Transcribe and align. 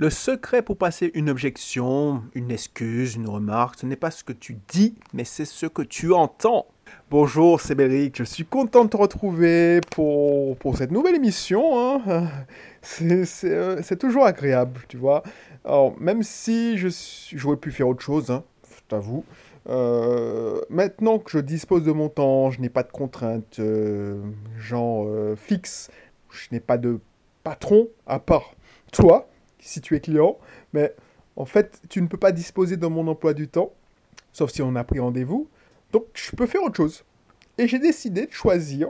Le 0.00 0.08
secret 0.08 0.62
pour 0.62 0.78
passer 0.78 1.10
une 1.12 1.28
objection, 1.28 2.22
une 2.34 2.50
excuse, 2.50 3.16
une 3.16 3.28
remarque, 3.28 3.80
ce 3.80 3.84
n'est 3.84 3.96
pas 3.96 4.10
ce 4.10 4.24
que 4.24 4.32
tu 4.32 4.56
dis, 4.66 4.94
mais 5.12 5.24
c'est 5.24 5.44
ce 5.44 5.66
que 5.66 5.82
tu 5.82 6.14
entends. 6.14 6.68
Bonjour, 7.10 7.60
c'est 7.60 7.74
Béric, 7.74 8.16
je 8.16 8.24
suis 8.24 8.46
content 8.46 8.86
de 8.86 8.88
te 8.88 8.96
retrouver 8.96 9.82
pour, 9.90 10.56
pour 10.56 10.78
cette 10.78 10.90
nouvelle 10.90 11.16
émission. 11.16 11.78
Hein. 11.78 12.30
Euh, 13.02 13.78
c'est 13.82 13.98
toujours 13.98 14.24
agréable, 14.24 14.80
tu 14.88 14.96
vois. 14.96 15.22
Alors, 15.66 16.00
même 16.00 16.22
si 16.22 16.78
j'aurais 16.78 17.58
pu 17.58 17.70
faire 17.70 17.88
autre 17.88 18.00
chose, 18.00 18.30
hein, 18.30 18.42
je 18.74 18.80
t'avoue. 18.88 19.22
Euh, 19.68 20.62
maintenant 20.70 21.18
que 21.18 21.30
je 21.30 21.40
dispose 21.40 21.84
de 21.84 21.92
mon 21.92 22.08
temps, 22.08 22.50
je 22.50 22.62
n'ai 22.62 22.70
pas 22.70 22.84
de 22.84 22.90
contraintes, 22.90 23.58
euh, 23.58 24.18
genre 24.58 25.06
fixes, 25.36 25.90
je 26.30 26.48
n'ai 26.52 26.60
pas 26.60 26.78
de 26.78 27.00
patron 27.44 27.88
à 28.06 28.18
part 28.18 28.54
toi, 28.92 29.28
si 29.60 29.80
tu 29.80 29.94
es 29.96 30.00
client, 30.00 30.38
mais 30.72 30.94
en 31.36 31.44
fait, 31.44 31.80
tu 31.88 32.02
ne 32.02 32.06
peux 32.06 32.18
pas 32.18 32.32
disposer 32.32 32.76
de 32.76 32.86
mon 32.86 33.06
emploi 33.08 33.34
du 33.34 33.48
temps, 33.48 33.72
sauf 34.32 34.50
si 34.50 34.62
on 34.62 34.74
a 34.76 34.84
pris 34.84 34.98
rendez-vous. 34.98 35.48
Donc, 35.92 36.04
je 36.14 36.34
peux 36.36 36.46
faire 36.46 36.62
autre 36.62 36.76
chose. 36.76 37.04
Et 37.58 37.66
j'ai 37.66 37.78
décidé 37.78 38.26
de 38.26 38.32
choisir 38.32 38.88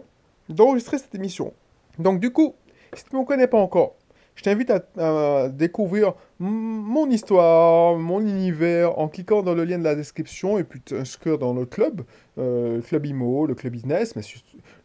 d'enregistrer 0.49 0.99
cette 0.99 1.15
émission. 1.15 1.53
Donc, 1.99 2.21
du 2.21 2.31
coup, 2.31 2.55
si 2.95 3.05
tu 3.05 3.15
ne 3.15 3.21
me 3.21 3.27
connais 3.27 3.47
pas 3.47 3.59
encore, 3.59 3.97
je 4.35 4.43
t'invite 4.43 4.73
à, 4.97 5.49
découvrir 5.49 6.15
mon 6.39 7.11
histoire, 7.11 7.97
mon 7.97 8.21
univers 8.21 8.99
en 8.99 9.09
cliquant 9.09 9.43
dans 9.43 9.55
le 9.55 9.65
lien 9.65 9.79
de 9.79 9.85
la 9.85 9.95
description 9.95 10.59
et 10.59 10.65
puis 10.65 10.81
t'inscrire 10.81 11.37
dans 11.37 11.53
le 11.53 11.67
club, 11.67 12.03
euh, 12.39 12.81
club 12.81 13.07
IMO, 13.07 13.47
le 13.47 13.55
club 13.55 13.73
business, 13.73 14.17
mais 14.17 14.23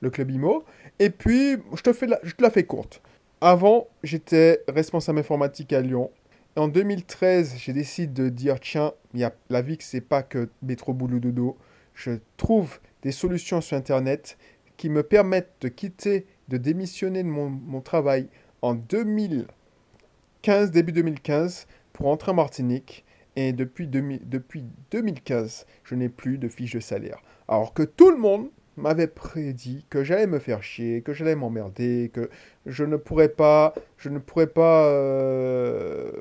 le 0.02 0.10
club 0.10 0.32
IMO. 0.32 0.66
Et 1.00 1.10
puis, 1.10 1.58
je 1.74 1.82
te, 1.82 1.94
fais 1.94 2.08
je 2.24 2.34
te 2.34 2.44
la 2.44 2.50
fais 2.50 2.64
courte. 2.64 3.02
Avant, 3.42 3.88
j'étais 4.02 4.64
responsable 4.68 5.20
informatique 5.20 5.74
à 5.74 5.82
Lyon. 5.82 6.10
En 6.56 6.70
2013, 6.70 7.56
j'ai 7.58 7.74
décidé 7.74 8.24
de 8.24 8.30
dire 8.30 8.62
tiens, 8.62 8.94
y 9.14 9.26
a, 9.26 9.34
la 9.50 9.62
vie, 9.62 9.78
c'est 9.82 10.00
pas 10.00 10.24
que 10.24 10.50
métro 10.62 10.94
boulot 10.94 11.20
dodo. 11.20 11.58
Je 11.94 12.12
trouve 12.38 12.80
des 13.02 13.12
solutions 13.12 13.60
sur 13.60 13.76
Internet 13.76 14.38
qui 14.78 14.90
me 14.90 15.04
permettent 15.04 15.52
de 15.62 15.68
quitter, 15.68 16.28
de 16.48 16.56
démissionner 16.58 17.24
de 17.24 17.28
mon, 17.28 17.82
travail 17.82 18.30
en 18.62 18.74
2015, 18.74 20.72
début 20.72 20.94
2015, 20.94 21.68
pour 21.92 22.08
entrer 22.08 22.32
en 22.32 22.36
Martinique. 22.36 23.04
Et 23.36 23.52
depuis, 23.52 23.88
depuis 23.88 24.64
2015, 24.92 25.66
je 25.84 25.96
n'ai 25.96 26.08
plus 26.08 26.38
de 26.38 26.48
fiche 26.48 26.72
de 26.72 26.80
salaire. 26.80 27.22
Alors 27.50 27.74
que 27.74 27.84
tout 27.84 28.12
le 28.12 28.18
monde 28.18 28.50
m'avait 28.78 29.08
prédit 29.08 29.86
que 29.90 30.04
j'allais 30.04 30.28
me 30.28 30.40
faire 30.40 30.64
chier, 30.64 31.02
que 31.02 31.14
j'allais 31.14 31.36
m'emmerder, 31.36 32.12
que 32.14 32.30
je 32.66 32.84
ne 32.84 32.98
pourrais 32.98 33.30
pas, 33.30 33.74
je 33.98 34.10
ne 34.10 34.20
pourrais 34.20 34.48
pas, 34.48 34.86
euh, 34.88 36.12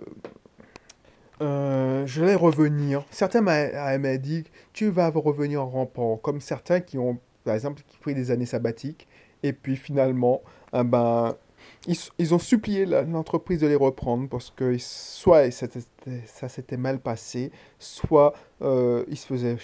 euh, 1.42 2.06
je 2.06 2.24
vais 2.24 2.34
revenir. 2.34 3.04
Certains 3.10 3.40
m'avaient 3.40 4.18
dit, 4.18 4.44
tu 4.72 4.88
vas 4.88 5.10
revenir 5.10 5.62
en 5.62 5.68
rampant, 5.68 6.16
comme 6.16 6.40
certains 6.40 6.80
qui 6.80 6.98
ont, 6.98 7.18
par 7.44 7.54
exemple, 7.54 7.82
qui 7.86 7.98
pris 7.98 8.14
des 8.14 8.30
années 8.30 8.46
sabbatiques, 8.46 9.08
et 9.42 9.52
puis 9.52 9.76
finalement, 9.76 10.42
eh 10.72 10.84
ben, 10.84 11.36
ils, 11.86 12.34
ont 12.34 12.38
supplié 12.38 12.86
l'entreprise 12.86 13.60
de 13.60 13.66
les 13.66 13.74
reprendre 13.74 14.28
parce 14.28 14.50
que 14.50 14.76
soit 14.78 15.50
ça 15.50 16.48
s'était 16.48 16.76
mal 16.76 16.98
passé, 16.98 17.50
soit 17.78 18.34
euh, 18.62 19.04
ils 19.08 19.18
se 19.18 19.26
faisaient, 19.26 19.56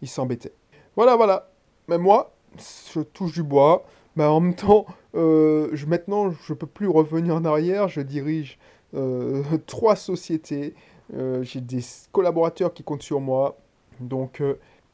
ils 0.00 0.08
s'embêtaient. 0.08 0.52
Voilà, 0.96 1.16
voilà. 1.16 1.50
Mais 1.88 1.98
moi, 1.98 2.33
je 2.58 3.00
touche 3.00 3.32
du 3.32 3.42
bois. 3.42 3.84
Mais 4.16 4.24
en 4.24 4.40
même 4.40 4.54
temps, 4.54 4.86
euh, 5.14 5.68
je, 5.72 5.86
maintenant, 5.86 6.30
je 6.30 6.52
ne 6.52 6.58
peux 6.58 6.66
plus 6.66 6.88
revenir 6.88 7.34
en 7.34 7.44
arrière. 7.44 7.88
Je 7.88 8.00
dirige 8.00 8.58
euh, 8.94 9.42
trois 9.66 9.96
sociétés. 9.96 10.74
Euh, 11.14 11.42
j'ai 11.42 11.60
des 11.60 11.80
collaborateurs 12.12 12.72
qui 12.72 12.82
comptent 12.82 13.02
sur 13.02 13.20
moi. 13.20 13.58
Donc, 14.00 14.42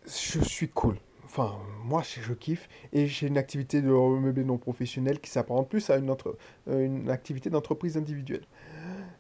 je 0.07 0.41
suis 0.41 0.69
cool. 0.69 0.97
Enfin, 1.25 1.55
moi, 1.85 2.03
je, 2.03 2.33
kiffe. 2.33 2.69
Et 2.93 3.07
j'ai 3.07 3.27
une 3.29 3.39
activité 3.39 3.83
de 3.83 3.89
meublé 3.89 4.45
non 4.45 4.59
professionnel 4.59 5.21
qui 5.21 5.31
s'apparente 5.31 5.69
plus 5.69 5.89
à 5.91 5.97
une, 5.97 6.11
autre, 6.11 6.37
une 6.67 7.11
activité 7.11 7.51
d'entreprise 7.51 7.97
individuelle. 7.97 8.45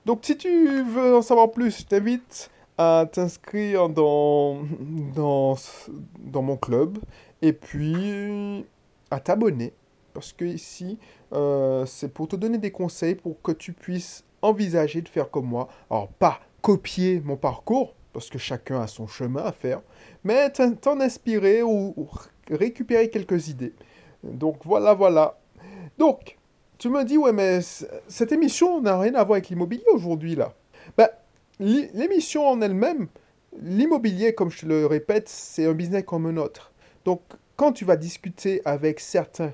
Donc, 0.06 0.20
si 0.22 0.36
tu 0.36 0.82
veux 0.82 1.16
en 1.16 1.22
savoir 1.22 1.50
plus, 1.50 1.80
je 1.80 1.84
t'invite 1.84 2.50
à 2.78 3.06
t'inscrire 3.10 3.90
dans, 3.90 4.62
dans, 5.14 5.56
dans 6.18 6.42
mon 6.42 6.56
club 6.56 6.98
et 7.42 7.52
puis 7.52 8.64
à 9.10 9.20
t'abonner 9.20 9.72
parce 10.12 10.32
que 10.32 10.44
ici 10.44 10.98
euh, 11.32 11.86
c'est 11.86 12.12
pour 12.12 12.28
te 12.28 12.36
donner 12.36 12.58
des 12.58 12.70
conseils 12.70 13.14
pour 13.14 13.40
que 13.42 13.52
tu 13.52 13.72
puisses 13.72 14.24
envisager 14.42 15.02
de 15.02 15.08
faire 15.08 15.30
comme 15.30 15.46
moi. 15.46 15.68
Alors 15.90 16.08
pas 16.08 16.40
copier 16.62 17.20
mon 17.24 17.36
parcours 17.36 17.94
parce 18.12 18.28
que 18.28 18.38
chacun 18.38 18.80
a 18.80 18.86
son 18.86 19.06
chemin 19.06 19.42
à 19.44 19.52
faire, 19.52 19.82
mais 20.24 20.50
t'en 20.50 21.00
inspirer 21.00 21.62
ou, 21.62 22.08
récupérer 22.50 23.08
quelques 23.08 23.48
idées. 23.48 23.74
Donc 24.24 24.64
voilà, 24.64 24.94
voilà. 24.94 25.38
Donc, 25.98 26.36
tu 26.78 26.88
me 26.88 27.04
dis, 27.04 27.18
ouais, 27.18 27.32
mais 27.32 27.60
cette 28.08 28.32
émission 28.32 28.80
n'a 28.80 28.98
rien 28.98 29.14
à 29.14 29.24
voir 29.24 29.36
avec 29.36 29.48
l'immobilier 29.48 29.84
aujourd'hui, 29.92 30.34
là. 30.34 30.54
Ben, 30.96 31.08
l'émission 31.60 32.48
en 32.48 32.60
elle-même, 32.60 33.06
l'immobilier, 33.62 34.34
comme 34.34 34.50
je 34.50 34.66
le 34.66 34.86
répète, 34.86 35.28
c'est 35.28 35.66
un 35.66 35.72
business 35.72 36.04
comme 36.04 36.26
un 36.26 36.36
autre. 36.36 36.72
Donc, 37.04 37.22
quand 37.56 37.72
tu 37.72 37.84
vas 37.84 37.96
discuter 37.96 38.62
avec 38.64 39.00
certains, 39.00 39.52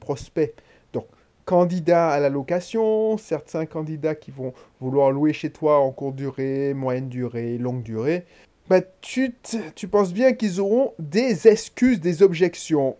prospects, 0.00 0.54
donc 0.92 1.06
candidats 1.44 2.10
à 2.10 2.20
la 2.20 2.30
location, 2.30 3.18
certains 3.18 3.66
candidats 3.66 4.14
qui 4.14 4.30
vont 4.30 4.54
vouloir 4.80 5.10
louer 5.10 5.32
chez 5.32 5.50
toi 5.50 5.78
en 5.78 5.90
courte 5.90 6.16
durée, 6.16 6.72
moyenne 6.74 7.08
durée, 7.08 7.58
longue 7.58 7.82
durée, 7.82 8.24
bah, 8.68 8.80
tu, 9.02 9.34
tu 9.74 9.88
penses 9.88 10.14
bien 10.14 10.32
qu'ils 10.32 10.60
auront 10.60 10.94
des 10.98 11.48
excuses, 11.48 12.00
des 12.00 12.22
objections. 12.22 12.96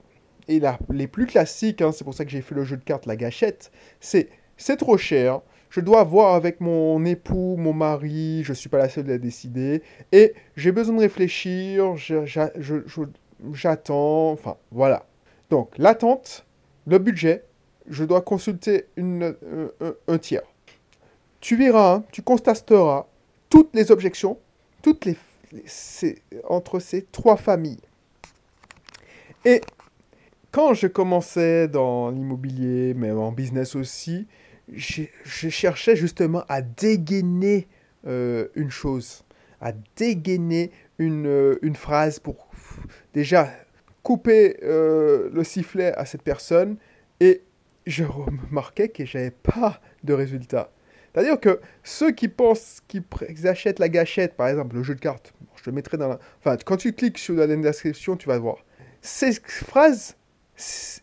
Et 0.49 0.61
là, 0.61 0.79
les 0.91 1.07
plus 1.07 1.27
classiques, 1.27 1.81
hein, 1.81 1.93
c'est 1.93 2.05
pour 2.05 2.13
ça 2.13 2.25
que 2.25 2.31
j'ai 2.31 2.43
fait 2.43 2.55
le 2.55 2.65
jeu 2.65 2.77
de 2.77 2.85
cartes 2.85 3.07
La 3.07 3.17
Gâchette, 3.17 3.73
c'est 4.01 4.29
c'est 4.57 4.77
trop 4.77 4.97
cher, 4.97 5.41
je 5.71 5.81
dois 5.81 6.05
voir 6.05 6.35
avec 6.35 6.61
mon 6.61 7.05
époux, 7.05 7.57
mon 7.57 7.73
mari, 7.73 8.45
je 8.45 8.53
ne 8.53 8.55
suis 8.55 8.69
pas 8.69 8.79
la 8.79 8.89
seule 8.89 9.11
à 9.11 9.19
décider, 9.19 9.83
et 10.13 10.35
j'ai 10.57 10.71
besoin 10.71 10.95
de 10.95 11.01
réfléchir, 11.01 11.95
j'attends, 13.53 14.33
enfin 14.33 14.57
voilà. 14.71 15.07
Donc 15.51 15.77
l'attente, 15.79 16.47
le 16.87 16.99
budget, 16.99 17.45
je 17.89 18.05
dois 18.05 18.23
consulter 18.23 18.87
une, 18.97 19.35
un, 20.09 20.19
tiers. 20.19 20.43
Tu 21.41 21.57
verras, 21.57 21.97
hein, 21.97 22.05
tu 22.13 22.23
constateras 22.23 23.07
toutes 23.51 23.75
les 23.75 23.91
objections, 23.91 24.39
toutes 24.83 25.05
les, 25.05 25.17
entre 26.49 26.79
ces 26.81 27.03
trois 27.03 27.37
familles. 27.37 27.81
Et 29.45 29.61
quand 30.51 30.73
je 30.73 30.87
commençais 30.87 31.69
dans 31.69 32.11
l'immobilier, 32.11 32.95
mais 32.95 33.11
en 33.11 33.33
business 33.33 33.75
aussi, 33.75 34.27
je, 34.73 35.03
cherchais 35.25 35.97
justement 35.97 36.45
à 36.49 36.63
dégainer 36.63 37.67
euh, 38.07 38.49
une 38.55 38.71
chose, 38.71 39.25
à 39.61 39.73
dégainer 39.97 40.71
une, 40.99 41.27
euh, 41.27 41.59
une 41.63 41.77
phrase 41.77 42.19
pour 42.19 42.54
déjà 43.13 43.51
couper 44.03 44.59
euh, 44.63 45.31
le 45.33 45.45
sifflet 45.45 45.93
à 45.95 46.05
cette 46.05 46.23
personne 46.23 46.77
et 47.21 47.43
je 47.87 48.05
remarquais 48.05 48.89
que 48.89 49.05
j'avais 49.05 49.31
pas 49.31 49.81
de 50.03 50.13
résultat. 50.13 50.71
C'est-à-dire 51.13 51.39
que 51.39 51.61
ceux 51.83 52.11
qui 52.11 52.29
pensent 52.29 52.81
qu'ils 52.89 53.47
achètent 53.47 53.79
la 53.79 53.89
gâchette, 53.89 54.35
par 54.35 54.49
exemple, 54.49 54.77
le 54.77 54.83
jeu 54.83 54.95
de 54.95 55.01
cartes, 55.01 55.33
je 55.57 55.63
te 55.63 55.71
mettrai 55.71 55.97
dans 55.97 56.09
la... 56.09 56.19
Enfin, 56.39 56.57
quand 56.65 56.77
tu 56.77 56.93
cliques 56.93 57.19
sur 57.19 57.35
la 57.35 57.47
description, 57.47 58.17
tu 58.17 58.29
vas 58.29 58.39
voir. 58.39 58.65
Ces 59.01 59.33
phrases, 59.35 60.17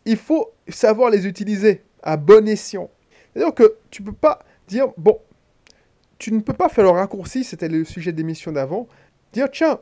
il 0.06 0.18
faut 0.18 0.52
savoir 0.68 1.10
les 1.12 1.28
utiliser 1.28 1.84
à 2.04 2.18
bon 2.18 2.48
escient. 2.48 2.90
C'est-à-dire 3.34 3.54
que 3.54 3.78
tu 3.90 4.04
peux 4.04 4.14
pas 4.14 4.40
dire, 4.68 4.88
bon, 4.98 5.20
tu 6.18 6.34
ne 6.34 6.42
peux 6.42 6.54
pas 6.54 6.70
faire 6.70 6.84
le 6.84 6.90
raccourci, 6.90 7.44
c'était 7.44 7.70
le 7.70 7.86
sujet 7.86 8.12
d'émission 8.12 8.52
d'avant, 8.52 8.88
dire, 9.34 9.50
tiens, 9.50 9.80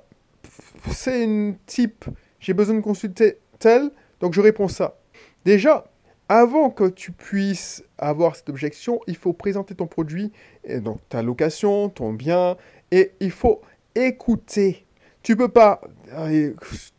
c'est 0.91 1.23
une 1.23 1.57
type, 1.65 2.05
j'ai 2.39 2.53
besoin 2.53 2.75
de 2.75 2.81
consulter 2.81 3.39
tel, 3.59 3.91
donc 4.19 4.33
je 4.33 4.41
réponds 4.41 4.67
ça. 4.67 4.97
Déjà, 5.45 5.85
avant 6.27 6.69
que 6.69 6.87
tu 6.87 7.11
puisses 7.11 7.83
avoir 7.97 8.35
cette 8.35 8.49
objection, 8.49 8.99
il 9.07 9.15
faut 9.15 9.33
présenter 9.33 9.75
ton 9.75 9.87
produit, 9.87 10.31
et 10.63 10.79
donc 10.79 10.99
ta 11.09 11.23
location, 11.23 11.89
ton 11.89 12.13
bien, 12.13 12.57
et 12.91 13.11
il 13.19 13.31
faut 13.31 13.61
écouter. 13.95 14.85
Tu 15.23 15.35
peux 15.35 15.49
pas. 15.49 15.81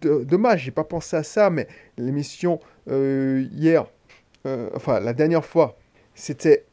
Dommage, 0.02 0.64
j'ai 0.64 0.70
pas 0.70 0.84
pensé 0.84 1.16
à 1.16 1.22
ça, 1.22 1.48
mais 1.48 1.68
l'émission 1.96 2.60
euh, 2.88 3.46
hier, 3.52 3.86
euh, 4.46 4.68
enfin 4.74 5.00
la 5.00 5.12
dernière 5.12 5.44
fois, 5.44 5.78
c'était 6.14 6.66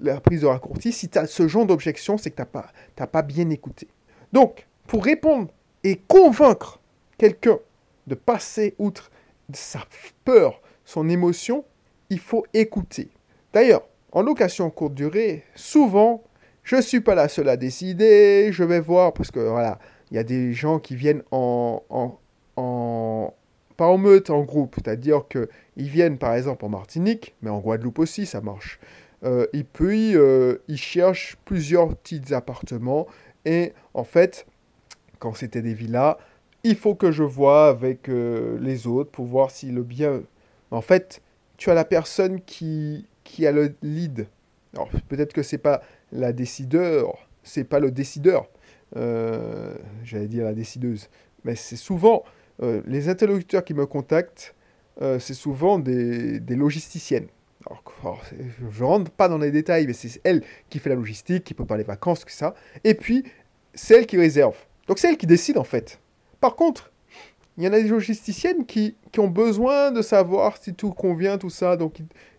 la 0.00 0.20
prise 0.20 0.42
de 0.42 0.46
raccourci. 0.46 0.92
Si 0.92 1.08
tu 1.08 1.18
as 1.18 1.26
ce 1.26 1.46
genre 1.48 1.66
d'objection, 1.66 2.16
c'est 2.16 2.30
que 2.30 2.36
tu 2.36 2.42
n'as 2.42 2.46
pas, 2.46 3.06
pas 3.06 3.22
bien 3.22 3.50
écouté. 3.50 3.88
Donc, 4.32 4.66
pour 4.86 5.04
répondre 5.04 5.48
et 5.84 5.96
convaincre 5.96 6.80
quelqu'un 7.18 7.58
de 8.06 8.14
passer 8.14 8.74
outre 8.78 9.10
sa 9.52 9.80
peur, 10.24 10.60
son 10.84 11.08
émotion, 11.08 11.64
il 12.10 12.18
faut 12.20 12.46
écouter. 12.54 13.08
D'ailleurs, 13.52 13.86
en 14.12 14.22
location 14.22 14.70
courte 14.70 14.94
durée, 14.94 15.44
souvent, 15.54 16.22
je 16.62 16.80
suis 16.80 17.00
pas 17.00 17.14
la 17.14 17.28
seule 17.28 17.48
à 17.48 17.56
décider, 17.56 18.50
je 18.52 18.64
vais 18.64 18.80
voir, 18.80 19.12
parce 19.12 19.30
que 19.30 19.40
voilà, 19.40 19.78
il 20.10 20.16
y 20.16 20.18
a 20.18 20.24
des 20.24 20.52
gens 20.52 20.78
qui 20.78 20.96
viennent 20.96 21.22
en, 21.30 21.82
en, 21.90 22.18
en 22.56 23.34
pas 23.76 23.86
en 23.86 23.96
meute, 23.96 24.30
en 24.30 24.42
groupe, 24.42 24.74
c'est-à-dire 24.74 25.24
qu'ils 25.28 25.88
viennent 25.88 26.18
par 26.18 26.34
exemple 26.34 26.64
en 26.64 26.68
Martinique, 26.68 27.34
mais 27.42 27.50
en 27.50 27.60
Guadeloupe 27.60 28.00
aussi, 28.00 28.26
ça 28.26 28.40
marche. 28.40 28.80
Euh, 29.24 29.46
et 29.52 29.64
puis, 29.64 30.16
euh, 30.16 30.56
ils 30.68 30.78
cherchent 30.78 31.36
plusieurs 31.44 31.94
petits 31.96 32.34
appartements, 32.34 33.06
et 33.44 33.72
en 33.94 34.04
fait, 34.04 34.46
quand 35.18 35.34
c'était 35.34 35.62
des 35.62 35.74
villas, 35.74 36.16
il 36.64 36.76
faut 36.76 36.94
que 36.94 37.12
je 37.12 37.22
vois 37.22 37.68
avec 37.68 38.08
euh, 38.08 38.58
les 38.60 38.86
autres 38.86 39.10
pour 39.10 39.26
voir 39.26 39.50
si 39.50 39.70
le 39.70 39.82
bien... 39.82 40.22
En 40.70 40.80
fait, 40.80 41.22
tu 41.56 41.70
as 41.70 41.74
la 41.74 41.84
personne 41.84 42.40
qui, 42.42 43.06
qui 43.24 43.46
a 43.46 43.52
le 43.52 43.74
lead. 43.82 44.26
Alors, 44.74 44.90
peut-être 45.08 45.32
que 45.32 45.42
c'est 45.42 45.58
pas 45.58 45.82
la 46.12 46.32
décideur, 46.32 47.28
c'est 47.42 47.64
pas 47.64 47.80
le 47.80 47.90
décideur, 47.90 48.48
euh, 48.96 49.74
j'allais 50.04 50.28
dire 50.28 50.44
la 50.44 50.52
décideuse, 50.52 51.08
mais 51.44 51.54
c'est 51.54 51.76
souvent 51.76 52.22
euh, 52.62 52.82
les 52.86 53.08
interlocuteurs 53.08 53.64
qui 53.64 53.74
me 53.74 53.86
contactent, 53.86 54.54
c'est 55.20 55.34
souvent 55.34 55.78
des, 55.78 56.40
des 56.40 56.56
logisticiennes. 56.56 57.28
Alors, 58.02 58.22
je 58.70 58.82
rentre 58.82 59.12
pas 59.12 59.28
dans 59.28 59.38
les 59.38 59.52
détails, 59.52 59.86
mais 59.86 59.92
c'est 59.92 60.20
elle 60.24 60.42
qui 60.70 60.80
fait 60.80 60.88
la 60.88 60.96
logistique, 60.96 61.44
qui 61.44 61.54
prépare 61.54 61.76
les 61.76 61.84
vacances, 61.84 62.20
tout 62.20 62.28
ça. 62.28 62.54
Et 62.82 62.94
puis, 62.94 63.24
c'est 63.74 63.94
elle 63.98 64.06
qui 64.06 64.16
réserve. 64.16 64.56
Donc, 64.88 64.98
c'est 64.98 65.08
elle 65.08 65.16
qui 65.16 65.26
décide 65.26 65.58
en 65.58 65.64
fait. 65.64 66.00
Par 66.40 66.56
contre, 66.56 66.90
il 67.56 67.64
y 67.64 67.68
en 67.68 67.72
a 67.72 67.80
des 67.80 67.88
logisticiennes 67.88 68.66
qui, 68.66 68.96
qui, 69.12 69.20
ont 69.20 69.28
besoin 69.28 69.90
de 69.90 70.02
savoir 70.02 70.56
si 70.56 70.74
tout 70.74 70.92
convient, 70.92 71.38
tout 71.38 71.50
ça. 71.50 71.76
Donc, 71.76 71.98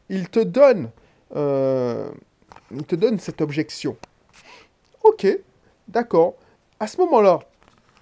ils, 0.09 0.29
te 0.29 0.39
donnent, 0.39 0.89
euh, 1.35 2.09
te 2.87 2.95
donnent 2.95 3.19
cette 3.19 3.41
objection. 3.41 3.97
Ok, 5.03 5.27
d'accord. 5.87 6.35
À 6.79 6.87
ce 6.87 6.97
moment-là, 7.01 7.39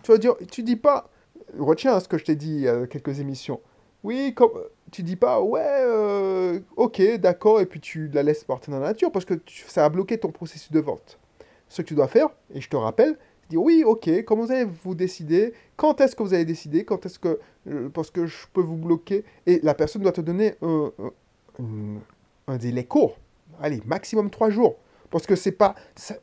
tu 0.03 0.11
vas 0.11 0.17
dire, 0.17 0.35
tu 0.51 0.63
dis 0.63 0.75
pas, 0.75 1.09
retiens 1.57 1.99
ce 1.99 2.07
que 2.07 2.17
je 2.17 2.25
t'ai 2.25 2.35
dit 2.35 2.53
il 2.53 2.61
y 2.61 2.67
a 2.67 2.87
quelques 2.87 3.19
émissions. 3.19 3.59
Oui, 4.03 4.33
comme, 4.35 4.51
tu 4.91 5.03
dis 5.03 5.15
pas, 5.15 5.41
ouais, 5.41 5.61
euh, 5.65 6.59
ok, 6.75 7.01
d'accord, 7.17 7.59
et 7.59 7.65
puis 7.65 7.79
tu 7.79 8.07
la 8.09 8.23
laisses 8.23 8.43
partir 8.43 8.71
dans 8.71 8.79
la 8.79 8.87
nature 8.87 9.11
parce 9.11 9.25
que 9.25 9.33
tu, 9.33 9.65
ça 9.67 9.83
a 9.85 9.89
bloqué 9.89 10.19
ton 10.19 10.31
processus 10.31 10.71
de 10.71 10.79
vente. 10.79 11.19
Ce 11.67 11.81
que 11.81 11.87
tu 11.87 11.95
dois 11.95 12.07
faire, 12.07 12.29
et 12.53 12.61
je 12.61 12.69
te 12.69 12.75
rappelle, 12.75 13.17
oui, 13.55 13.83
ok, 13.85 14.23
comment 14.25 14.43
vous 14.43 14.51
allez 14.51 14.65
vous 14.83 14.95
décider 14.95 15.53
Quand 15.77 16.01
est-ce 16.01 16.15
que 16.15 16.23
vous 16.23 16.33
allez 16.33 16.43
décider 16.43 16.83
Quand 16.83 17.05
est-ce 17.05 17.17
que. 17.17 17.39
Euh, 17.69 17.89
parce 17.89 18.11
que 18.11 18.25
je 18.25 18.45
peux 18.51 18.61
vous 18.61 18.75
bloquer? 18.75 19.23
Et 19.45 19.61
la 19.63 19.73
personne 19.73 20.01
doit 20.01 20.11
te 20.11 20.21
donner 20.21 20.55
un, 20.61 22.57
délai 22.57 22.83
court. 22.83 23.17
Allez, 23.61 23.81
maximum 23.85 24.29
trois 24.29 24.49
jours. 24.49 24.75
Parce 25.09 25.25
que 25.25 25.37
c'est 25.37 25.53
pas. 25.53 25.75
Ça, 25.95 26.15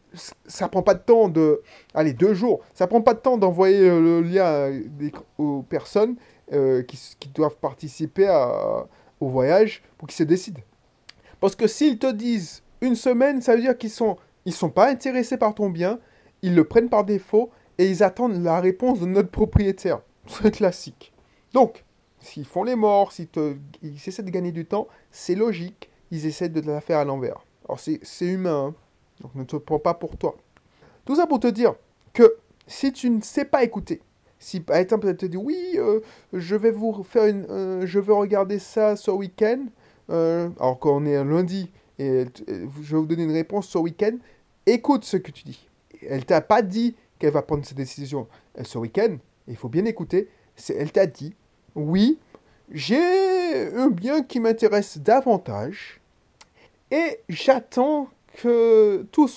ça 0.46 0.68
prend 0.68 0.82
pas 0.82 0.92
de 0.92 1.00
temps 1.00 1.28
de. 1.28 1.62
Allez, 1.94 2.12
deux 2.12 2.34
jours. 2.34 2.60
Ça 2.74 2.86
prend 2.86 3.00
pas 3.00 3.14
de 3.14 3.20
temps 3.20 3.38
d'envoyer 3.38 3.88
le 3.88 4.20
lien 4.20 4.70
des, 4.70 5.10
aux 5.38 5.62
personnes 5.62 6.16
euh, 6.52 6.82
qui, 6.82 6.98
qui, 7.18 7.30
doivent 7.30 7.56
participer 7.56 8.26
à, 8.26 8.86
au 9.18 9.28
voyage 9.28 9.82
pour 9.96 10.08
qu'ils 10.08 10.16
se 10.16 10.24
décident. 10.24 10.60
Parce 11.40 11.56
que 11.56 11.66
s'ils 11.66 11.98
te 11.98 12.12
disent 12.12 12.62
une 12.82 12.94
semaine, 12.94 13.40
ça 13.40 13.54
veut 13.54 13.62
dire 13.62 13.78
qu'ils 13.78 13.90
sont. 13.90 14.18
Ils 14.46 14.52
sont 14.52 14.68
pas 14.68 14.90
intéressés 14.90 15.38
par 15.38 15.54
ton 15.54 15.70
bien 15.70 15.98
ils 16.44 16.54
le 16.54 16.64
prennent 16.64 16.90
par 16.90 17.04
défaut 17.04 17.50
et 17.78 17.88
ils 17.88 18.02
attendent 18.02 18.42
la 18.42 18.60
réponse 18.60 19.00
de 19.00 19.06
notre 19.06 19.30
propriétaire. 19.30 20.00
C'est 20.26 20.50
classique. 20.50 21.12
Donc, 21.54 21.84
s'ils 22.20 22.44
font 22.46 22.64
les 22.64 22.76
morts, 22.76 23.12
s'ils 23.12 23.28
ils 23.82 23.96
essaient 24.06 24.22
de 24.22 24.30
gagner 24.30 24.52
du 24.52 24.66
temps, 24.66 24.86
c'est 25.10 25.34
logique, 25.34 25.90
ils 26.10 26.26
essaient 26.26 26.50
de 26.50 26.60
la 26.60 26.82
faire 26.82 26.98
à 26.98 27.04
l'envers. 27.04 27.44
Alors 27.66 27.80
c'est 27.80 28.26
humain, 28.26 28.68
hein. 28.68 28.74
donc 29.22 29.34
ne 29.34 29.44
te 29.44 29.56
prends 29.56 29.78
pas 29.78 29.94
pour 29.94 30.18
toi. 30.18 30.36
Tout 31.06 31.16
ça 31.16 31.26
pour 31.26 31.40
te 31.40 31.46
dire 31.46 31.74
que 32.12 32.36
si 32.66 32.92
tu 32.92 33.08
ne 33.08 33.22
sais 33.22 33.46
pas 33.46 33.64
écouter, 33.64 34.02
si 34.38 34.60
par 34.60 34.76
exemple 34.76 35.08
tu 35.12 35.16
te 35.16 35.26
dis 35.26 35.38
oui, 35.38 35.56
euh, 35.76 36.00
je 36.34 36.56
vais 36.56 36.70
vous 36.70 37.02
faire 37.04 37.24
une, 37.24 37.46
euh, 37.48 37.86
je 37.86 38.00
veux 38.00 38.12
regarder 38.12 38.58
ça 38.58 38.96
ce 38.96 39.10
week-end, 39.10 39.64
euh, 40.10 40.50
alors 40.60 40.78
qu'on 40.78 41.06
est 41.06 41.16
un 41.16 41.24
lundi 41.24 41.72
et 41.98 42.26
je 42.46 42.96
vais 42.96 43.00
vous 43.00 43.06
donner 43.06 43.22
une 43.22 43.32
réponse 43.32 43.68
ce 43.68 43.78
week-end, 43.78 44.18
écoute 44.66 45.04
ce 45.04 45.16
que 45.16 45.30
tu 45.30 45.44
dis 45.44 45.68
elle 46.08 46.24
t'a 46.24 46.40
pas 46.40 46.62
dit 46.62 46.94
qu'elle 47.18 47.32
va 47.32 47.42
prendre 47.42 47.64
cette 47.64 47.76
décision 47.76 48.26
euh, 48.58 48.64
ce 48.64 48.78
week-end. 48.78 49.16
Il 49.48 49.56
faut 49.56 49.68
bien 49.68 49.84
écouter. 49.84 50.28
Elle 50.68 50.92
t'a 50.92 51.06
dit, 51.06 51.34
oui, 51.74 52.18
j'ai 52.70 53.68
un 53.74 53.88
bien 53.88 54.22
qui 54.22 54.40
m'intéresse 54.40 54.98
davantage 54.98 56.00
et 56.90 57.20
j'attends 57.28 58.08
que 58.36 59.06
tout, 59.12 59.28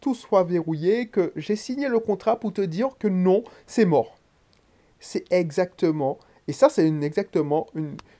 tout 0.00 0.14
soit 0.14 0.44
verrouillé, 0.44 1.08
que 1.08 1.32
j'ai 1.36 1.56
signé 1.56 1.88
le 1.88 1.98
contrat 1.98 2.38
pour 2.38 2.52
te 2.52 2.60
dire 2.60 2.90
que 2.98 3.08
non, 3.08 3.44
c'est 3.66 3.84
mort. 3.84 4.16
C'est 5.00 5.24
exactement, 5.30 6.18
et 6.48 6.52
ça 6.52 6.68
c'est 6.68 6.88
exactement, 6.88 7.68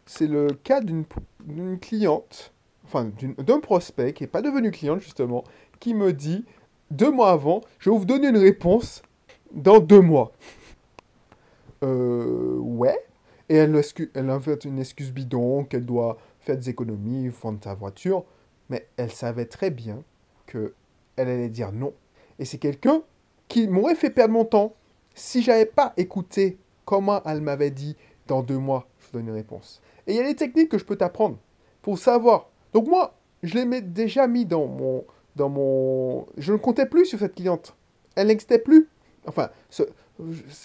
c'est 0.06 0.28
le 0.28 0.48
cas 0.48 0.80
d'une 0.80 1.78
cliente, 1.80 2.52
enfin 2.84 3.10
d'un 3.38 3.58
prospect 3.58 4.12
qui 4.12 4.22
n'est 4.22 4.28
pas 4.28 4.42
devenu 4.42 4.70
cliente 4.70 5.00
justement, 5.00 5.42
qui 5.80 5.94
me 5.94 6.12
dit, 6.12 6.44
deux 6.90 7.10
mois 7.10 7.30
avant, 7.30 7.62
je 7.78 7.90
vais 7.90 7.96
vous 7.96 8.04
donner 8.04 8.28
une 8.28 8.38
réponse 8.38 9.02
dans 9.52 9.80
deux 9.80 10.00
mois. 10.00 10.32
Euh, 11.82 12.56
ouais. 12.58 12.98
Et 13.48 13.56
elle, 13.56 13.80
elle 14.14 14.30
a 14.30 14.40
fait 14.40 14.64
une 14.64 14.78
excuse 14.78 15.12
bidon, 15.12 15.64
qu'elle 15.64 15.86
doit 15.86 16.18
faire 16.40 16.56
des 16.56 16.68
économies, 16.68 17.28
vendre 17.28 17.60
sa 17.62 17.74
voiture. 17.74 18.24
Mais 18.68 18.86
elle 18.96 19.10
savait 19.10 19.46
très 19.46 19.70
bien 19.70 20.02
que 20.46 20.74
elle 21.16 21.28
allait 21.28 21.48
dire 21.48 21.72
non. 21.72 21.92
Et 22.38 22.44
c'est 22.44 22.58
quelqu'un 22.58 23.02
qui 23.48 23.66
m'aurait 23.66 23.94
fait 23.94 24.10
perdre 24.10 24.34
mon 24.34 24.44
temps 24.44 24.74
si 25.14 25.42
j'avais 25.42 25.66
pas 25.66 25.94
écouté 25.96 26.58
comment 26.84 27.22
elle 27.24 27.40
m'avait 27.40 27.70
dit 27.70 27.96
dans 28.26 28.42
deux 28.42 28.58
mois, 28.58 28.86
je 29.00 29.06
vous 29.06 29.12
donne 29.14 29.28
une 29.28 29.34
réponse. 29.34 29.80
Et 30.06 30.12
il 30.12 30.16
y 30.16 30.20
a 30.20 30.24
des 30.24 30.36
techniques 30.36 30.68
que 30.68 30.78
je 30.78 30.84
peux 30.84 30.96
t'apprendre 30.96 31.38
pour 31.82 31.98
savoir. 31.98 32.50
Donc 32.72 32.86
moi, 32.86 33.14
je 33.42 33.58
les 33.58 33.80
déjà 33.80 34.26
mis 34.26 34.44
dans 34.44 34.66
mon, 34.66 35.04
dans 35.38 35.48
mon... 35.48 36.26
Je 36.36 36.52
ne 36.52 36.58
comptais 36.58 36.84
plus 36.84 37.06
sur 37.06 37.18
cette 37.18 37.36
cliente. 37.36 37.74
Elle 38.16 38.26
n'existait 38.26 38.58
plus. 38.58 38.88
Enfin, 39.26 39.48
ce... 39.70 39.84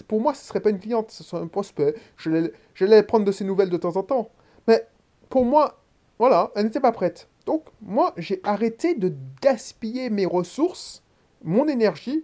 pour 0.07 0.19
moi, 0.19 0.33
ce 0.33 0.41
ne 0.41 0.47
serait 0.47 0.59
pas 0.59 0.71
une 0.71 0.79
cliente, 0.79 1.11
ce 1.11 1.23
serait 1.23 1.41
un 1.41 1.47
prospect. 1.47 1.95
Je 2.17 2.49
l'allais 2.81 3.03
prendre 3.03 3.23
de 3.23 3.31
ses 3.31 3.45
nouvelles 3.45 3.69
de 3.69 3.77
temps 3.77 3.95
en 3.95 4.03
temps. 4.03 4.29
Mais 4.67 4.85
pour 5.29 5.45
moi, 5.45 5.79
voilà, 6.19 6.51
elle 6.55 6.65
n'était 6.65 6.81
pas 6.81 6.91
prête. 6.91 7.29
Donc, 7.45 7.65
moi, 7.81 8.13
j'ai 8.17 8.41
arrêté 8.43 8.95
de 8.95 9.13
gaspiller 9.41 10.09
mes 10.09 10.25
ressources, 10.25 11.03
mon 11.43 11.67
énergie, 11.67 12.23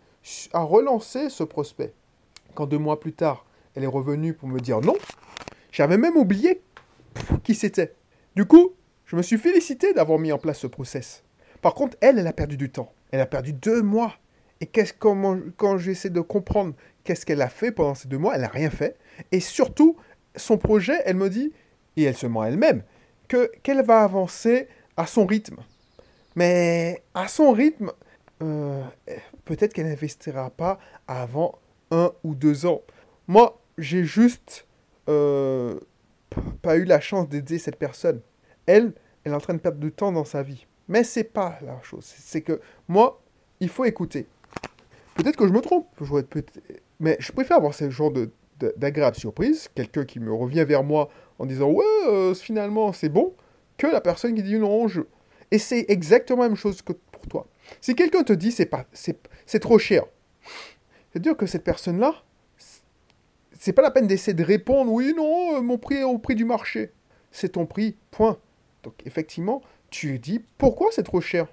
à 0.53 0.61
relancer 0.61 1.29
ce 1.29 1.43
prospect. 1.43 1.93
Quand 2.55 2.67
deux 2.67 2.77
mois 2.77 2.99
plus 2.99 3.13
tard, 3.13 3.45
elle 3.75 3.83
est 3.83 3.87
revenue 3.87 4.33
pour 4.33 4.49
me 4.49 4.59
dire 4.59 4.81
non, 4.81 4.95
j'avais 5.71 5.97
même 5.97 6.17
oublié 6.17 6.61
qui 7.43 7.53
c'était. 7.53 7.95
Du 8.35 8.45
coup, 8.45 8.71
je 9.05 9.15
me 9.15 9.21
suis 9.21 9.37
félicité 9.37 9.93
d'avoir 9.93 10.19
mis 10.19 10.31
en 10.31 10.37
place 10.37 10.59
ce 10.59 10.67
process. 10.67 11.23
Par 11.61 11.73
contre, 11.73 11.97
elle, 12.01 12.19
elle 12.19 12.27
a 12.27 12.33
perdu 12.33 12.57
du 12.57 12.69
temps. 12.69 12.91
Elle 13.11 13.21
a 13.21 13.25
perdu 13.25 13.53
deux 13.53 13.81
mois. 13.81 14.13
Et 14.61 14.65
qu'est-ce, 14.65 14.93
quand 14.93 15.77
j'essaie 15.77 16.09
de 16.09 16.21
comprendre 16.21 16.73
qu'est-ce 17.03 17.25
qu'elle 17.25 17.41
a 17.41 17.49
fait 17.49 17.71
pendant 17.71 17.95
ces 17.95 18.07
deux 18.07 18.17
mois, 18.17 18.35
elle 18.35 18.41
n'a 18.41 18.47
rien 18.47 18.69
fait. 18.69 18.97
Et 19.31 19.39
surtout, 19.39 19.95
son 20.35 20.57
projet, 20.57 21.01
elle 21.05 21.15
me 21.15 21.29
dit, 21.29 21.53
et 21.95 22.03
elle 22.03 22.15
se 22.15 22.27
ment 22.27 22.43
elle-même, 22.43 22.83
que, 23.27 23.51
qu'elle 23.63 23.83
va 23.83 24.03
avancer 24.03 24.67
à 24.97 25.05
son 25.05 25.25
rythme. 25.25 25.57
Mais 26.35 27.03
à 27.13 27.27
son 27.27 27.51
rythme, 27.51 27.91
euh, 28.43 28.83
peut-être 29.45 29.73
qu'elle 29.73 29.87
n'investira 29.87 30.49
pas 30.49 30.79
avant 31.07 31.59
un 31.91 32.11
ou 32.23 32.35
deux 32.35 32.65
ans. 32.65 32.81
Moi, 33.27 33.59
j'ai 33.77 34.03
juste 34.03 34.67
euh, 35.09 35.79
pas 36.61 36.77
eu 36.77 36.85
la 36.85 36.99
chance 36.99 37.27
d'aider 37.27 37.59
cette 37.59 37.77
personne. 37.77 38.21
Elle, 38.65 38.93
elle 39.23 39.31
est 39.31 39.35
en 39.35 39.39
train 39.39 39.53
de 39.53 39.59
perdre 39.59 39.79
du 39.79 39.91
temps 39.91 40.11
dans 40.11 40.25
sa 40.25 40.43
vie. 40.43 40.67
Mais 40.89 41.03
c'est 41.03 41.23
pas 41.23 41.57
la 41.61 41.79
chose. 41.81 42.03
C'est 42.03 42.41
que 42.41 42.59
moi, 42.87 43.21
il 43.59 43.69
faut 43.69 43.85
écouter. 43.85 44.27
Peut-être 45.15 45.37
que 45.37 45.47
je 45.47 45.53
me 45.53 45.61
trompe, 45.61 45.87
mais 46.99 47.15
je 47.19 47.31
préfère 47.31 47.57
avoir 47.57 47.73
ce 47.73 47.89
genre 47.89 48.11
d'agréable 48.77 49.15
surprise, 49.15 49.69
quelqu'un 49.75 50.03
qui 50.03 50.19
me 50.19 50.33
revient 50.33 50.65
vers 50.65 50.83
moi 50.83 51.09
en 51.37 51.45
disant 51.45 51.69
ouais, 51.69 51.85
euh, 52.07 52.33
finalement 52.33 52.91
c'est 52.91 53.09
bon, 53.09 53.33
que 53.77 53.87
la 53.87 54.01
personne 54.01 54.33
qui 54.33 54.43
dit 54.43 54.57
non, 54.57 54.87
je... 54.87 55.01
Et 55.51 55.59
c'est 55.59 55.85
exactement 55.89 56.43
la 56.43 56.49
même 56.49 56.57
chose 56.57 56.81
que 56.81 56.93
pour 56.93 57.27
toi. 57.27 57.47
Si 57.81 57.95
quelqu'un 57.95 58.23
te 58.23 58.33
dit 58.33 58.51
c'est 58.51 58.65
pas, 58.65 58.85
c'est, 58.93 59.59
trop 59.59 59.77
cher, 59.77 60.03
c'est-à-dire 61.11 61.37
que 61.37 61.45
cette 61.45 61.63
personne-là, 61.63 62.15
c'est 63.59 63.73
pas 63.73 63.81
la 63.81 63.91
peine 63.91 64.07
d'essayer 64.07 64.33
de 64.33 64.43
répondre 64.43 64.91
oui, 64.91 65.13
non, 65.15 65.57
euh, 65.57 65.61
mon 65.61 65.77
prix 65.77 65.95
est 65.95 66.03
au 66.03 66.17
prix 66.17 66.35
du 66.35 66.45
marché. 66.45 66.91
C'est 67.31 67.49
ton 67.49 67.65
prix, 67.65 67.97
point. 68.09 68.37
Donc 68.83 68.93
effectivement, 69.05 69.61
tu 69.89 70.19
dis 70.19 70.39
pourquoi 70.57 70.89
c'est 70.91 71.03
trop 71.03 71.21
cher? 71.21 71.47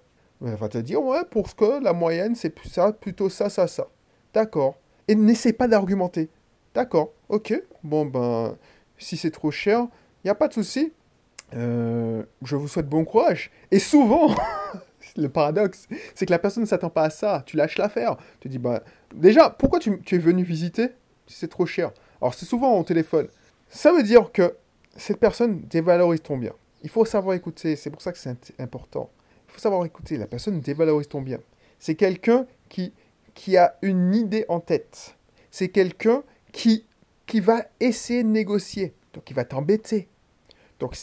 Elle 0.45 0.55
va 0.55 0.69
te 0.69 0.79
dire 0.79 1.03
ouais, 1.03 1.25
pour 1.31 1.55
que 1.55 1.83
la 1.83 1.93
moyenne 1.93 2.35
c'est 2.35 2.55
ça, 2.69 2.93
plutôt 2.93 3.29
ça, 3.29 3.49
ça, 3.49 3.67
ça. 3.67 3.89
D'accord. 4.35 4.77
Et 5.09 5.15
n'essaie 5.15 5.53
pas 5.53 5.69
d'argumenter. 5.69 6.29
D'accord, 6.75 7.13
ok. 7.29 7.55
Bon 7.83 8.05
ben, 8.05 8.57
si 8.99 9.17
c'est 9.17 9.31
trop 9.31 9.51
cher, 9.51 9.87
il 10.25 10.27
n'y 10.27 10.31
a 10.31 10.35
pas 10.35 10.49
de 10.49 10.55
souci. 10.55 10.93
Euh, 11.55 12.25
je 12.43 12.57
vous 12.57 12.69
souhaite 12.69 12.89
bon 12.89 13.05
courage. 13.05 13.51
Et 13.71 13.79
souvent, 13.79 14.35
le 15.17 15.29
paradoxe, 15.29 15.87
c'est 16.15 16.27
que 16.27 16.33
la 16.33 16.39
personne 16.39 16.65
ne 16.65 16.69
s'attend 16.69 16.91
pas 16.91 17.05
à 17.05 17.11
ça. 17.11 17.43
Tu 17.47 17.57
lâches 17.57 17.79
l'affaire. 17.79 18.17
Tu 18.41 18.49
dis, 18.49 18.59
bah, 18.59 18.83
déjà, 19.15 19.51
pourquoi 19.51 19.79
tu, 19.79 20.01
tu 20.03 20.17
es 20.17 20.19
venu 20.19 20.43
visiter 20.43 20.89
si 21.27 21.39
c'est 21.39 21.49
trop 21.49 21.67
cher? 21.67 21.93
Alors, 22.21 22.35
c'est 22.35 22.47
souvent 22.47 22.79
au 22.79 22.85
téléphone. 22.85 23.29
Ça 23.69 23.93
veut 23.93 24.03
dire 24.03 24.33
que 24.33 24.57
cette 24.97 25.19
personne 25.19 25.61
dévalorise 25.63 26.23
ton 26.23 26.37
bien. 26.37 26.53
Il 26.83 26.91
faut 26.91 27.05
savoir 27.05 27.35
écouter. 27.35 27.77
C'est 27.77 27.91
pour 27.91 28.03
ça 28.03 28.13
que 28.13 28.19
c'est 28.19 28.37
important. 28.59 29.11
Il 29.49 29.53
faut 29.53 29.61
savoir 29.61 29.85
écouter. 29.85 30.17
La 30.17 30.27
personne 30.27 30.61
dévalorise 30.61 31.09
ton 31.09 31.21
bien. 31.21 31.41
C'est 31.79 31.95
quelqu'un 31.95 32.47
qui, 32.69 32.93
qui 33.35 33.57
a 33.57 33.77
une 33.83 34.15
idée 34.15 34.45
en 34.49 34.61
tête. 34.61 35.17
C'est 35.51 35.69
quelqu'un 35.69 36.23
qui, 36.53 36.87
qui 37.27 37.41
va 37.41 37.65
essayer 37.81 38.23
de 38.23 38.29
négocier. 38.29 38.95
Donc, 39.13 39.31
il 39.31 39.35
va 39.35 39.45
t'embêter. 39.45 40.09
Donc, 40.79 40.97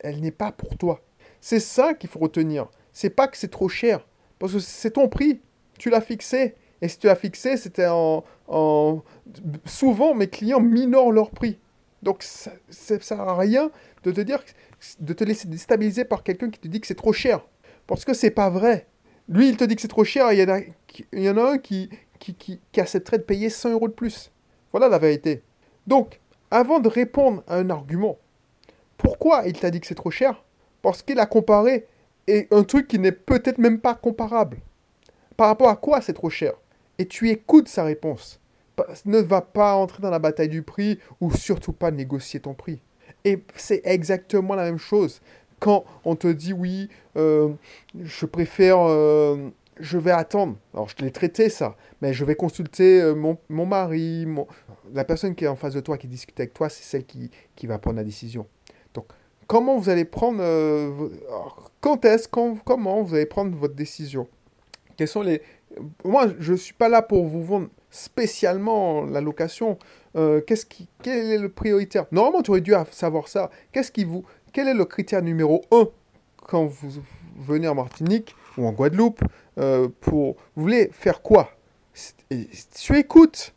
elle 0.00 0.20
n'est 0.20 0.30
pas 0.30 0.52
pour 0.52 0.76
toi. 0.76 1.00
C'est 1.40 1.60
ça 1.60 1.94
qu'il 1.94 2.10
faut 2.10 2.18
retenir. 2.18 2.68
C'est 2.92 3.10
pas 3.10 3.28
que 3.28 3.36
c'est 3.36 3.50
trop 3.50 3.68
cher. 3.68 4.06
Parce 4.38 4.52
que 4.52 4.58
c'est 4.58 4.92
ton 4.92 5.08
prix. 5.08 5.40
Tu 5.78 5.90
l'as 5.90 6.00
fixé. 6.00 6.56
Et 6.80 6.88
si 6.88 6.98
tu 6.98 7.06
l'as 7.06 7.16
fixé, 7.16 7.56
c'était 7.56 7.86
en, 7.86 8.24
en... 8.46 9.02
Souvent, 9.64 10.14
mes 10.14 10.28
clients 10.28 10.60
minorent 10.60 11.12
leur 11.12 11.30
prix. 11.30 11.58
Donc, 12.02 12.22
ça 12.22 12.52
ne 12.70 12.98
sert 12.98 13.20
à 13.20 13.36
rien 13.36 13.70
de 14.04 14.12
te 14.12 14.20
dire, 14.20 14.42
de 15.00 15.12
te 15.12 15.24
laisser 15.24 15.48
déstabiliser 15.48 16.04
par 16.04 16.22
quelqu'un 16.22 16.50
qui 16.50 16.60
te 16.60 16.68
dit 16.68 16.80
que 16.80 16.86
c'est 16.86 16.94
trop 16.94 17.12
cher. 17.12 17.40
Parce 17.86 18.04
que 18.04 18.14
c'est 18.14 18.30
pas 18.30 18.50
vrai. 18.50 18.86
Lui, 19.28 19.48
il 19.48 19.56
te 19.56 19.64
dit 19.64 19.74
que 19.74 19.82
c'est 19.82 19.88
trop 19.88 20.04
cher, 20.04 20.32
il 20.32 20.38
y 20.38 20.42
en 21.30 21.36
a, 21.36 21.42
un 21.42 21.58
qui, 21.58 21.90
qui, 22.18 22.34
qui, 22.34 22.60
qui 22.72 22.80
accepterait 22.80 23.18
de 23.18 23.24
payer 23.24 23.50
100 23.50 23.72
euros 23.72 23.88
de 23.88 23.92
plus. 23.92 24.30
Voilà 24.72 24.88
la 24.88 24.98
vérité. 24.98 25.42
Donc, 25.86 26.20
avant 26.50 26.80
de 26.80 26.88
répondre 26.88 27.42
à 27.46 27.56
un 27.56 27.70
argument, 27.70 28.18
pourquoi 28.96 29.42
il 29.46 29.58
t'a 29.58 29.70
dit 29.70 29.80
que 29.80 29.86
c'est 29.86 29.94
trop 29.94 30.10
cher? 30.10 30.44
Parce 30.82 31.02
qu'il 31.02 31.20
a 31.20 31.26
comparé 31.26 31.86
et 32.26 32.46
un 32.50 32.62
truc 32.62 32.88
qui 32.88 32.98
n'est 32.98 33.12
peut-être 33.12 33.58
même 33.58 33.80
pas 33.80 33.94
comparable. 33.94 34.58
Par 35.36 35.48
rapport 35.48 35.68
à 35.68 35.76
quoi 35.76 36.00
c'est 36.00 36.12
trop 36.12 36.30
cher? 36.30 36.52
Et 36.98 37.06
tu 37.06 37.30
écoutes 37.30 37.68
sa 37.68 37.84
réponse. 37.84 38.40
Ne 39.04 39.18
va 39.18 39.40
pas 39.40 39.74
entrer 39.74 40.02
dans 40.02 40.10
la 40.10 40.18
bataille 40.18 40.48
du 40.48 40.62
prix 40.62 40.98
ou 41.20 41.32
surtout 41.32 41.72
pas 41.72 41.90
négocier 41.90 42.40
ton 42.40 42.54
prix. 42.54 42.80
Et 43.24 43.42
c'est 43.56 43.82
exactement 43.84 44.54
la 44.54 44.64
même 44.64 44.78
chose. 44.78 45.20
Quand 45.60 45.84
on 46.04 46.14
te 46.14 46.28
dit 46.28 46.52
oui, 46.52 46.88
euh, 47.16 47.50
je 48.00 48.26
préfère, 48.26 48.78
euh, 48.80 49.50
je 49.80 49.98
vais 49.98 50.12
attendre. 50.12 50.56
Alors 50.72 50.88
je 50.88 51.04
l'ai 51.04 51.10
traité 51.10 51.48
ça, 51.48 51.76
mais 52.00 52.12
je 52.12 52.24
vais 52.24 52.36
consulter 52.36 53.02
euh, 53.02 53.14
mon, 53.14 53.38
mon, 53.48 53.66
mari, 53.66 54.26
la 54.94 55.04
personne 55.04 55.34
qui 55.34 55.44
est 55.44 55.48
en 55.48 55.56
face 55.56 55.74
de 55.74 55.80
toi, 55.80 55.98
qui 55.98 56.06
discute 56.06 56.38
avec 56.38 56.54
toi, 56.54 56.68
c'est 56.68 56.84
celle 56.84 57.04
qui, 57.04 57.30
qui 57.56 57.66
va 57.66 57.78
prendre 57.78 57.96
la 57.96 58.04
décision. 58.04 58.46
Donc 58.94 59.06
comment 59.48 59.76
vous 59.78 59.88
allez 59.88 60.04
prendre, 60.04 60.40
quand 61.80 62.04
est-ce, 62.04 62.28
comment 62.28 63.02
vous 63.02 63.14
allez 63.14 63.26
prendre 63.26 63.56
votre 63.56 63.74
décision? 63.74 64.28
Quels 64.96 65.08
sont 65.08 65.22
les... 65.22 65.42
Moi, 66.04 66.28
je 66.38 66.52
ne 66.52 66.56
suis 66.56 66.74
pas 66.74 66.88
là 66.88 67.02
pour 67.02 67.24
vous 67.24 67.42
vendre 67.42 67.68
spécialement 67.90 69.04
la 69.04 69.20
location. 69.20 69.78
Euh, 70.16 70.40
qu'est-ce 70.40 70.66
qui, 70.66 70.88
quel 71.02 71.30
est 71.30 71.38
le 71.38 71.48
prioritaire? 71.48 72.06
Normalement, 72.12 72.42
tu 72.42 72.50
aurais 72.50 72.60
dû 72.60 72.74
savoir 72.90 73.28
ça. 73.28 73.50
Qu'est-ce 73.72 73.92
qui 73.92 74.04
vous, 74.04 74.24
quel 74.52 74.68
est 74.68 74.74
le 74.74 74.84
critère 74.84 75.22
numéro 75.22 75.64
un 75.70 75.88
quand 76.46 76.64
vous 76.64 77.02
venez 77.38 77.68
en 77.68 77.74
Martinique 77.74 78.34
ou 78.56 78.66
en 78.66 78.72
Guadeloupe 78.72 79.22
euh, 79.58 79.88
pour 80.00 80.36
vous 80.56 80.62
voulez 80.62 80.90
faire 80.92 81.22
quoi? 81.22 81.50
Et 82.30 82.48
Tu 82.74 82.96
écoutes 82.96 83.54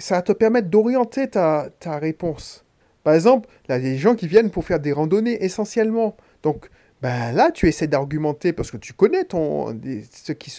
ça 0.00 0.16
va 0.16 0.22
te 0.22 0.32
permettre 0.32 0.68
d'orienter 0.68 1.28
ta, 1.28 1.68
ta 1.80 1.98
réponse. 1.98 2.64
Par 3.02 3.14
exemple, 3.14 3.48
il 3.68 3.72
y 3.72 3.74
a 3.74 3.78
des 3.78 3.96
gens 3.96 4.14
qui 4.14 4.26
viennent 4.26 4.50
pour 4.50 4.64
faire 4.64 4.80
des 4.80 4.92
randonnées 4.92 5.44
essentiellement. 5.44 6.16
Donc, 6.42 6.68
ben 7.02 7.32
là, 7.32 7.50
tu 7.50 7.68
essaies 7.68 7.86
d'argumenter 7.86 8.52
parce 8.52 8.70
que 8.70 8.76
tu 8.78 8.92
connais 8.92 9.26
ce 9.30 10.32
qui, 10.32 10.50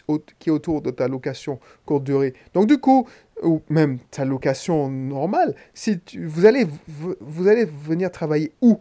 est 0.48 0.50
autour 0.50 0.82
de 0.82 0.92
ta 0.92 1.08
location 1.08 1.60
courte 1.86 2.04
durée. 2.04 2.34
Donc 2.54 2.68
du 2.68 2.78
coup, 2.78 3.08
ou 3.44 3.62
même 3.70 4.00
ta 4.12 4.26
location 4.26 4.90
normale, 4.90 5.56
si 5.74 6.00
vous, 6.24 6.46
allez, 6.46 6.68
vous, 6.88 7.48
allez 7.48 7.66
venir 7.66 8.12
travailler 8.12 8.52
où? 8.62 8.80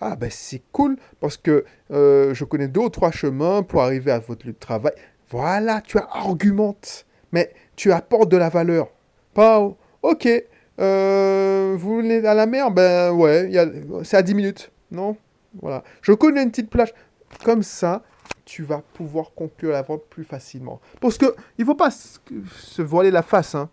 Ah 0.00 0.16
ben 0.16 0.28
c'est 0.28 0.62
cool 0.72 0.96
parce 1.20 1.36
que 1.36 1.64
euh, 1.92 2.34
je 2.34 2.44
connais 2.44 2.66
deux 2.66 2.80
ou 2.80 2.88
trois 2.88 3.12
chemins 3.12 3.62
pour 3.62 3.82
arriver 3.82 4.10
à 4.10 4.18
votre 4.18 4.44
lieu 4.44 4.52
de 4.52 4.58
travail. 4.58 4.92
Voilà, 5.30 5.80
tu 5.80 5.98
argumentes, 5.98 7.06
mais 7.30 7.52
tu 7.76 7.92
apportes 7.92 8.28
de 8.28 8.36
la 8.36 8.48
valeur. 8.48 8.88
Pas, 9.34 9.60
ok, 10.02 10.28
euh, 10.80 11.76
vous 11.78 11.94
voulez 11.94 12.26
à 12.26 12.34
la 12.34 12.46
mer, 12.46 12.72
ben 12.72 13.12
ouais, 13.12 13.50
c'est 14.02 14.16
à 14.16 14.22
10 14.22 14.34
minutes, 14.34 14.72
non? 14.90 15.16
Voilà. 15.60 15.82
Je 16.00 16.12
connais 16.12 16.42
une 16.42 16.50
petite 16.50 16.70
plage. 16.70 16.92
Comme 17.44 17.62
ça, 17.62 18.02
tu 18.44 18.62
vas 18.62 18.82
pouvoir 18.94 19.32
conclure 19.34 19.72
la 19.72 19.82
vente 19.82 20.04
plus 20.08 20.24
facilement. 20.24 20.80
Parce 21.00 21.18
que 21.18 21.34
il 21.58 21.64
faut 21.64 21.74
pas 21.74 21.90
se 21.90 22.82
voiler 22.82 23.10
la 23.10 23.22
face. 23.22 23.54
Hein. 23.54 23.70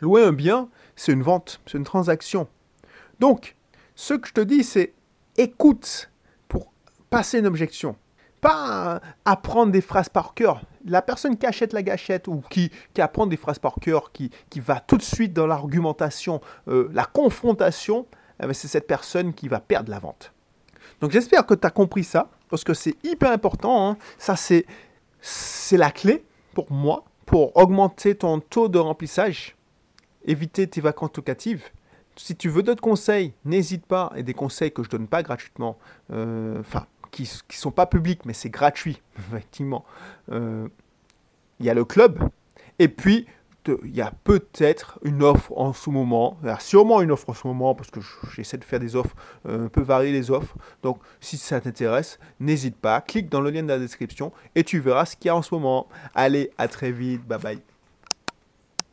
Louer 0.00 0.22
un 0.22 0.32
bien, 0.32 0.68
c'est 0.96 1.12
une 1.12 1.22
vente, 1.22 1.60
c'est 1.66 1.78
une 1.78 1.84
transaction. 1.84 2.48
Donc, 3.18 3.56
ce 3.94 4.14
que 4.14 4.28
je 4.28 4.32
te 4.32 4.40
dis, 4.40 4.64
c'est 4.64 4.94
écoute 5.36 6.10
pour 6.48 6.72
passer 7.10 7.38
une 7.38 7.46
objection. 7.46 7.96
Pas 8.40 9.02
apprendre 9.26 9.72
des 9.72 9.82
phrases 9.82 10.08
par 10.08 10.32
cœur. 10.32 10.62
La 10.86 11.02
personne 11.02 11.36
qui 11.36 11.44
achète 11.44 11.74
la 11.74 11.82
gâchette 11.82 12.26
ou 12.26 12.42
qui, 12.48 12.70
qui 12.94 13.02
apprend 13.02 13.26
des 13.26 13.36
phrases 13.36 13.58
par 13.58 13.74
cœur, 13.74 14.12
qui, 14.12 14.30
qui 14.48 14.60
va 14.60 14.80
tout 14.80 14.96
de 14.96 15.02
suite 15.02 15.34
dans 15.34 15.46
l'argumentation, 15.46 16.40
euh, 16.68 16.88
la 16.94 17.04
confrontation, 17.04 18.06
eh 18.42 18.46
ben, 18.46 18.54
c'est 18.54 18.68
cette 18.68 18.86
personne 18.86 19.34
qui 19.34 19.48
va 19.48 19.60
perdre 19.60 19.90
la 19.90 19.98
vente. 19.98 20.32
Donc 21.00 21.10
j'espère 21.10 21.46
que 21.46 21.54
tu 21.54 21.66
as 21.66 21.70
compris 21.70 22.04
ça, 22.04 22.30
parce 22.48 22.64
que 22.64 22.74
c'est 22.74 22.96
hyper 23.04 23.32
important. 23.32 23.90
Hein. 23.90 23.96
Ça, 24.18 24.36
c'est, 24.36 24.66
c'est 25.20 25.76
la 25.76 25.90
clé 25.90 26.24
pour 26.54 26.70
moi, 26.70 27.04
pour 27.26 27.56
augmenter 27.56 28.14
ton 28.14 28.40
taux 28.40 28.68
de 28.68 28.78
remplissage, 28.78 29.56
éviter 30.24 30.66
tes 30.66 30.80
vacances 30.80 31.16
locatives. 31.16 31.70
Si 32.16 32.36
tu 32.36 32.48
veux 32.48 32.62
d'autres 32.62 32.82
conseils, 32.82 33.32
n'hésite 33.44 33.86
pas, 33.86 34.12
et 34.14 34.22
des 34.22 34.34
conseils 34.34 34.72
que 34.72 34.82
je 34.82 34.90
donne 34.90 35.06
pas 35.06 35.22
gratuitement, 35.22 35.78
euh, 36.12 36.60
enfin, 36.60 36.86
qui 37.10 37.22
ne 37.22 37.54
sont 37.54 37.70
pas 37.70 37.86
publics, 37.86 38.26
mais 38.26 38.34
c'est 38.34 38.50
gratuit, 38.50 39.00
effectivement. 39.18 39.84
Euh, 40.30 40.68
il 41.60 41.66
y 41.66 41.70
a 41.70 41.74
le 41.74 41.84
club, 41.84 42.18
et 42.78 42.88
puis 42.88 43.26
il 43.68 43.94
y 43.94 44.00
a 44.00 44.12
peut-être 44.24 44.98
une 45.02 45.22
offre 45.22 45.52
en 45.56 45.72
ce 45.72 45.90
moment. 45.90 46.38
Il 46.42 46.48
y 46.48 46.50
a 46.50 46.58
sûrement 46.58 47.00
une 47.00 47.10
offre 47.10 47.30
en 47.30 47.34
ce 47.34 47.46
moment 47.46 47.74
parce 47.74 47.90
que 47.90 48.00
j'essaie 48.34 48.58
de 48.58 48.64
faire 48.64 48.80
des 48.80 48.96
offres, 48.96 49.14
euh, 49.46 49.66
un 49.66 49.68
peu 49.68 49.82
varier 49.82 50.12
les 50.12 50.30
offres. 50.30 50.56
Donc, 50.82 50.98
si 51.20 51.36
ça 51.36 51.60
t'intéresse, 51.60 52.18
n'hésite 52.38 52.76
pas, 52.76 53.00
clique 53.00 53.28
dans 53.28 53.40
le 53.40 53.50
lien 53.50 53.62
de 53.62 53.68
la 53.68 53.78
description 53.78 54.32
et 54.54 54.64
tu 54.64 54.80
verras 54.80 55.04
ce 55.06 55.16
qu'il 55.16 55.26
y 55.26 55.30
a 55.30 55.36
en 55.36 55.42
ce 55.42 55.54
moment. 55.54 55.88
Allez, 56.14 56.50
à 56.58 56.68
très 56.68 56.92
vite, 56.92 57.26
bye 57.26 57.38
bye. 57.38 57.69